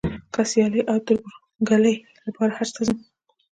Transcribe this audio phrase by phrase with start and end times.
[0.33, 1.95] که د سیالۍ او تربورګلوۍ
[2.25, 2.97] لپاره حج ته ځم.